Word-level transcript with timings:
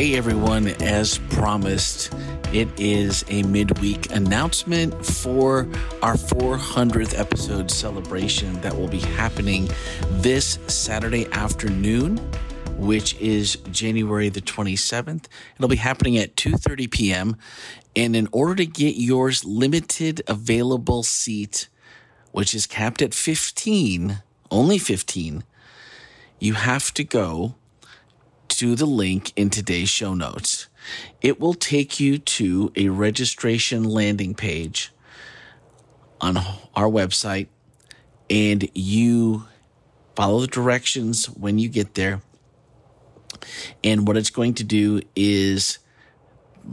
Hey 0.00 0.16
everyone, 0.16 0.68
as 0.80 1.18
promised, 1.28 2.14
it 2.54 2.68
is 2.80 3.22
a 3.28 3.42
midweek 3.42 4.10
announcement 4.10 5.04
for 5.04 5.68
our 6.00 6.14
400th 6.14 7.18
episode 7.18 7.70
celebration 7.70 8.58
that 8.62 8.74
will 8.74 8.88
be 8.88 9.00
happening 9.00 9.68
this 10.08 10.58
Saturday 10.68 11.30
afternoon, 11.32 12.16
which 12.78 13.14
is 13.20 13.56
January 13.72 14.30
the 14.30 14.40
27th. 14.40 15.26
It'll 15.56 15.68
be 15.68 15.76
happening 15.76 16.16
at 16.16 16.34
2:30 16.34 16.90
p.m. 16.90 17.36
And 17.94 18.16
in 18.16 18.26
order 18.32 18.54
to 18.54 18.64
get 18.64 18.96
yours 18.96 19.44
limited 19.44 20.22
available 20.26 21.02
seat, 21.02 21.68
which 22.32 22.54
is 22.54 22.66
capped 22.66 23.02
at 23.02 23.12
15, 23.12 24.22
only 24.50 24.78
15, 24.78 25.44
you 26.38 26.54
have 26.54 26.94
to 26.94 27.04
go 27.04 27.56
to 28.60 28.74
the 28.74 28.84
link 28.84 29.32
in 29.36 29.48
today's 29.48 29.88
show 29.88 30.12
notes. 30.12 30.68
It 31.22 31.40
will 31.40 31.54
take 31.54 31.98
you 31.98 32.18
to 32.18 32.70
a 32.76 32.90
registration 32.90 33.84
landing 33.84 34.34
page 34.34 34.92
on 36.20 36.36
our 36.74 36.86
website, 36.86 37.46
and 38.28 38.68
you 38.74 39.44
follow 40.14 40.40
the 40.40 40.46
directions 40.46 41.24
when 41.30 41.58
you 41.58 41.70
get 41.70 41.94
there. 41.94 42.20
And 43.82 44.06
what 44.06 44.18
it's 44.18 44.28
going 44.28 44.52
to 44.56 44.64
do 44.64 45.00
is 45.16 45.78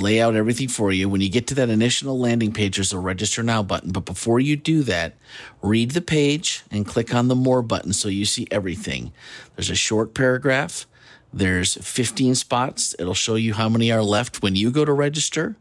lay 0.00 0.22
out 0.22 0.36
everything 0.36 0.68
for 0.68 0.90
you. 0.90 1.10
When 1.10 1.20
you 1.20 1.28
get 1.28 1.48
to 1.48 1.54
that 1.56 1.68
initial 1.68 2.18
landing 2.18 2.54
page, 2.54 2.76
there's 2.76 2.94
a 2.94 2.98
register 2.98 3.42
now 3.42 3.62
button. 3.62 3.92
But 3.92 4.06
before 4.06 4.40
you 4.40 4.56
do 4.56 4.84
that, 4.84 5.16
read 5.60 5.90
the 5.90 6.00
page 6.00 6.62
and 6.70 6.86
click 6.86 7.14
on 7.14 7.28
the 7.28 7.36
more 7.36 7.60
button 7.60 7.92
so 7.92 8.08
you 8.08 8.24
see 8.24 8.48
everything. 8.50 9.12
There's 9.54 9.68
a 9.68 9.74
short 9.74 10.14
paragraph 10.14 10.86
there's 11.34 11.74
15 11.74 12.36
spots. 12.36 12.94
It'll 12.98 13.14
show 13.14 13.34
you 13.34 13.54
how 13.54 13.68
many 13.68 13.90
are 13.90 14.02
left 14.02 14.42
when 14.42 14.54
you 14.54 14.70
go 14.70 14.84
to 14.84 14.92
register. 14.92 15.56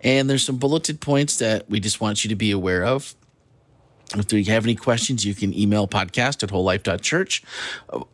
And 0.00 0.30
there's 0.30 0.44
some 0.44 0.56
bulleted 0.56 1.00
points 1.00 1.38
that 1.38 1.68
we 1.68 1.80
just 1.80 2.00
want 2.00 2.24
you 2.24 2.28
to 2.28 2.36
be 2.36 2.52
aware 2.52 2.84
of. 2.84 3.14
If 4.14 4.32
you 4.32 4.44
have 4.44 4.64
any 4.64 4.74
questions, 4.74 5.26
you 5.26 5.34
can 5.34 5.52
email 5.52 5.86
podcast 5.86 6.42
at 6.42 6.48
wholelife.church. 6.48 7.42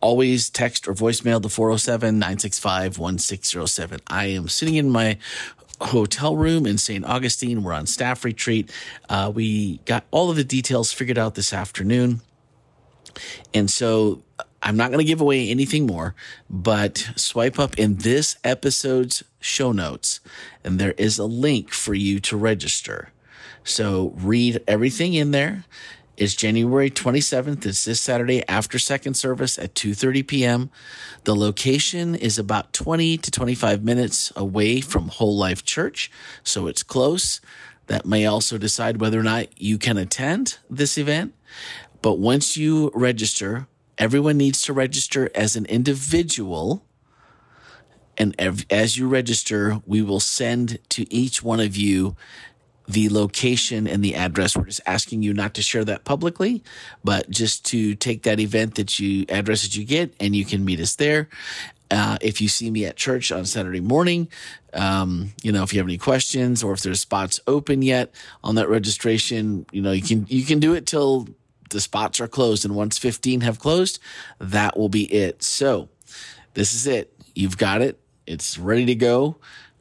Always 0.01 0.51
text 0.51 0.89
or 0.89 0.95
voicemail 0.95 1.41
the 1.41 1.49
407 1.49 2.19
965 2.19 2.99
1607. 2.99 4.01
I 4.09 4.27
am 4.27 4.49
sitting 4.49 4.75
in 4.75 4.91
my 4.91 5.19
hotel 5.81 6.37
room 6.37 6.67
in 6.67 6.79
St. 6.79 7.05
Augustine. 7.05 7.63
We're 7.63 7.75
on 7.75 7.87
staff 7.87 8.25
retreat. 8.25 8.73
Uh, 9.09 9.31
we 9.33 9.79
got 9.85 10.05
all 10.11 10.31
of 10.31 10.37
the 10.37 10.45
details 10.45 10.93
figured 10.93 11.19
out 11.19 11.37
this 11.37 11.53
afternoon. 11.53 12.23
And 13.53 13.71
so 13.71 14.23
I'm 14.65 14.79
not 14.79 14.91
going 14.91 14.99
to 14.99 15.05
give 15.05 15.21
away 15.21 15.51
anything 15.51 15.87
more, 15.87 16.15
but 16.49 17.11
swipe 17.17 17.59
up 17.59 17.79
in 17.79 17.97
this 17.97 18.39
episode's 18.43 19.23
show 19.39 19.73
notes, 19.73 20.21
and 20.65 20.79
there 20.79 20.95
is 20.97 21.19
a 21.19 21.27
link 21.27 21.71
for 21.71 21.93
you 21.93 22.19
to 22.21 22.37
register. 22.39 23.11
So 23.63 24.15
read 24.17 24.65
everything 24.67 25.13
in 25.13 25.33
there. 25.33 25.65
It's 26.17 26.35
January 26.35 26.91
27th. 26.91 27.67
It's 27.67 27.85
this 27.85 28.01
Saturday 28.01 28.43
after 28.49 28.79
second 28.79 29.15
service 29.15 29.59
at 29.59 29.75
2:30 29.75 30.27
p.m. 30.27 30.71
The 31.25 31.35
location 31.35 32.15
is 32.15 32.39
about 32.39 32.73
20 32.73 33.19
to 33.19 33.31
25 33.31 33.85
minutes 33.85 34.33
away 34.35 34.81
from 34.81 35.09
Whole 35.09 35.37
Life 35.37 35.65
Church, 35.65 36.11
so 36.43 36.69
it's 36.69 36.83
close. 36.83 37.41
That 37.89 38.07
may 38.07 38.25
also 38.25 38.57
decide 38.57 38.99
whether 38.99 39.21
or 39.21 39.25
not 39.25 39.61
you 39.61 39.77
can 39.77 39.99
attend 39.99 40.57
this 40.71 40.97
event. 40.97 41.35
But 42.01 42.19
once 42.19 42.57
you 42.57 42.91
register, 42.95 43.67
everyone 43.99 44.37
needs 44.37 44.63
to 44.63 44.73
register 44.73 45.31
as 45.35 45.57
an 45.57 45.67
individual. 45.67 46.85
And 48.17 48.35
as 48.71 48.97
you 48.97 49.09
register, 49.09 49.81
we 49.87 50.03
will 50.03 50.21
send 50.21 50.79
to 50.91 51.13
each 51.13 51.43
one 51.43 51.61
of 51.61 51.77
you 51.77 52.17
the 52.87 53.09
location 53.09 53.87
and 53.87 54.05
the 54.05 54.15
address. 54.15 54.57
We're 54.57 54.65
just 54.65 54.81
asking 54.87 55.23
you 55.23 55.33
not 55.33 55.55
to 55.55 55.63
share 55.63 55.85
that 55.85 56.05
publicly, 56.05 56.63
but 57.03 57.31
just 57.31 57.65
to 57.67 57.95
take 57.95 58.25
that 58.25 58.41
event 58.41 58.75
that 58.75 59.01
you 59.01 59.25
address 59.29 59.63
that 59.63 59.77
you 59.77 59.85
get 59.85 60.15
and 60.21 60.37
you 60.37 60.45
can 60.45 60.65
meet 60.65 60.81
us 60.81 60.97
there. 60.97 61.29
Uh, 61.91 62.19
if 62.21 62.41
you 62.41 62.49
see 62.49 62.71
me 62.71 62.85
at 62.85 62.97
church 62.97 63.31
on 63.31 63.45
Saturday 63.45 63.81
morning, 63.81 64.29
um, 64.73 65.33
you 65.43 65.53
know, 65.53 65.63
if 65.63 65.73
you 65.73 65.79
have 65.79 65.87
any 65.87 65.99
questions 65.99 66.63
or 66.63 66.73
if 66.73 66.81
there's 66.81 67.01
spots 67.01 67.41
open 67.47 67.83
yet 67.83 68.13
on 68.43 68.57
that 68.57 68.69
registration, 68.69 69.65
you 69.71 69.81
know, 69.81 69.93
you 69.93 70.03
can, 70.03 70.27
you 70.29 70.45
can 70.45 70.59
do 70.59 70.75
it 70.75 70.87
till 70.87 71.29
the 71.71 71.81
spots 71.81 72.21
are 72.21 72.29
closed. 72.29 72.65
And 72.65 72.75
once 72.75 72.99
15 72.99 73.41
have 73.43 73.59
closed, 73.59 73.99
that 74.39 74.77
will 74.77 74.89
be 74.89 75.05
it. 75.13 75.43
So 75.43 75.89
this 76.55 76.75
is 76.75 76.87
it. 76.87 77.13
You've 77.35 77.59
got 77.59 77.83
it. 77.83 77.99
It's 78.27 78.59
ready 78.59 78.87
to 78.87 78.95
go. 78.95 79.37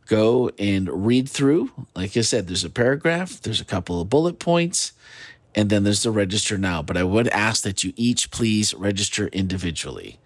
Go 0.08 0.52
and 0.60 1.06
read 1.06 1.30
through. 1.30 1.72
Like 1.96 2.18
I 2.18 2.22
said, 2.22 2.48
there's 2.48 2.66
a 2.66 2.70
paragraph, 2.70 3.42
there's 3.42 3.62
a 3.62 3.66
couple 3.66 4.02
of 4.02 4.10
bullet 4.10 4.38
points, 4.38 4.92
and 5.56 5.70
then 5.70 5.84
there's 5.84 6.04
the 6.04 6.12
register 6.12 6.58
now. 6.58 6.82
But 6.82 6.98
I 6.98 7.04
would 7.04 7.28
ask 7.30 7.64
that 7.64 7.84
you 7.84 7.94
each 7.96 8.32
please 8.32 8.74
register 8.74 9.28
individually. 9.28 10.20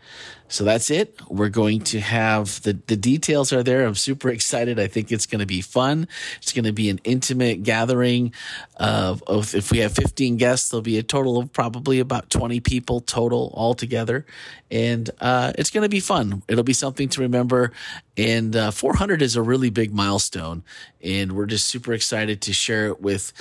So 0.50 0.64
that's 0.64 0.90
it. 0.90 1.20
We're 1.30 1.50
going 1.50 1.82
to 1.82 2.00
have 2.00 2.62
the, 2.62 2.80
the 2.88 2.96
details 2.96 3.52
are 3.52 3.64
there. 3.64 3.86
I'm 3.86 3.96
super 3.96 4.30
excited. 4.30 4.80
I 4.80 4.88
think 4.88 5.12
it's 5.12 5.26
going 5.26 5.42
to 5.42 5.46
be 5.46 5.60
fun. 5.60 6.08
It's 6.38 6.54
going 6.54 6.64
to 6.64 6.72
be 6.72 6.90
an 6.90 7.02
intimate 7.04 7.64
gathering 7.64 8.34
of, 8.78 9.22
of, 9.28 9.54
if 9.56 9.72
we 9.72 9.80
have 9.80 9.92
15 9.94 10.38
guests, 10.38 10.70
there'll 10.70 10.82
be 10.82 10.98
a 10.98 11.04
total 11.04 11.38
of 11.38 11.52
probably 11.52 12.00
about 12.00 12.30
20 12.30 12.62
people 12.62 13.02
total 13.02 13.54
altogether. 13.56 14.26
And, 14.72 15.10
uh, 15.20 15.52
it's 15.58 15.70
going 15.70 15.84
to 15.84 15.90
be 15.90 16.00
fun. 16.00 16.44
It'll 16.48 16.64
be 16.64 16.74
something 16.74 17.10
to 17.10 17.22
remember. 17.22 17.74
And, 18.18 18.56
uh, 18.56 18.72
400 18.72 19.22
is 19.22 19.36
a 19.36 19.42
really 19.42 19.70
big 19.70 19.94
milestone. 19.94 20.64
And 21.04 21.34
we're 21.34 21.46
just 21.46 21.68
super 21.68 21.94
excited 21.94 22.42
to 22.42 22.54
share 22.54 22.88
it 22.88 23.02
with, 23.02 23.32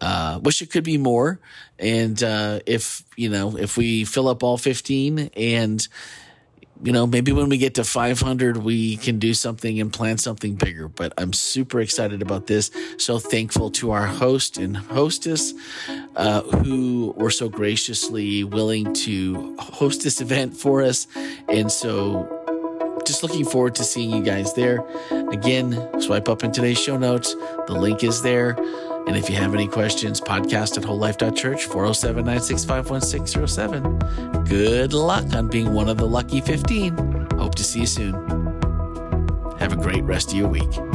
uh, 0.00 0.40
wish 0.42 0.60
it 0.60 0.70
could 0.70 0.84
be 0.84 0.98
more. 0.98 1.38
And, 1.78 2.22
uh, 2.22 2.60
if, 2.66 3.04
you 3.16 3.28
know, 3.28 3.56
if 3.56 3.76
we 3.76 4.04
fill 4.04 4.28
up 4.28 4.42
all 4.42 4.58
15 4.58 5.30
and, 5.36 5.86
you 6.82 6.92
know, 6.92 7.06
maybe 7.06 7.32
when 7.32 7.48
we 7.48 7.56
get 7.56 7.74
to 7.74 7.84
500, 7.84 8.56
we 8.56 8.96
can 8.96 9.18
do 9.18 9.32
something 9.32 9.80
and 9.80 9.92
plan 9.92 10.18
something 10.18 10.56
bigger. 10.56 10.88
But 10.88 11.14
I'm 11.16 11.32
super 11.32 11.80
excited 11.80 12.20
about 12.20 12.46
this. 12.46 12.70
So 12.98 13.18
thankful 13.18 13.70
to 13.72 13.92
our 13.92 14.06
host 14.06 14.58
and 14.58 14.76
hostess 14.76 15.54
uh, 16.16 16.42
who 16.42 17.14
were 17.16 17.30
so 17.30 17.48
graciously 17.48 18.44
willing 18.44 18.92
to 18.94 19.56
host 19.58 20.02
this 20.02 20.20
event 20.20 20.56
for 20.56 20.82
us. 20.82 21.06
And 21.48 21.70
so 21.70 22.43
just 23.06 23.22
looking 23.22 23.44
forward 23.44 23.74
to 23.76 23.84
seeing 23.84 24.10
you 24.10 24.22
guys 24.22 24.54
there. 24.54 24.84
Again, 25.30 26.00
swipe 26.00 26.28
up 26.28 26.44
in 26.44 26.52
today's 26.52 26.80
show 26.80 26.96
notes. 26.96 27.34
The 27.66 27.74
link 27.74 28.02
is 28.04 28.22
there. 28.22 28.56
And 29.06 29.16
if 29.16 29.28
you 29.28 29.36
have 29.36 29.52
any 29.52 29.68
questions, 29.68 30.20
podcast 30.20 30.78
at 30.78 30.84
wholelife.church, 30.84 31.66
407 31.66 32.24
965 32.24 32.90
1607. 32.90 34.44
Good 34.44 34.92
luck 34.92 35.34
on 35.34 35.48
being 35.48 35.72
one 35.72 35.88
of 35.88 35.98
the 35.98 36.06
lucky 36.06 36.40
15. 36.40 37.30
Hope 37.32 37.54
to 37.56 37.64
see 37.64 37.80
you 37.80 37.86
soon. 37.86 38.14
Have 39.58 39.72
a 39.72 39.76
great 39.76 40.04
rest 40.04 40.32
of 40.32 40.38
your 40.38 40.48
week. 40.48 40.93